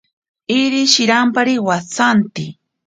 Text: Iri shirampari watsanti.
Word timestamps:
Iri 0.59 0.81
shirampari 0.93 1.55
watsanti. 1.67 2.45